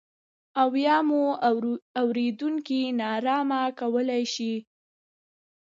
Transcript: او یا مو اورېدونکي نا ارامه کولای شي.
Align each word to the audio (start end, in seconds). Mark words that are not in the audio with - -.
او 0.61 0.69
یا 0.85 0.97
مو 1.07 1.23
اورېدونکي 2.01 2.81
نا 2.97 3.07
ارامه 3.17 3.61
کولای 3.79 4.23
شي. 4.33 4.53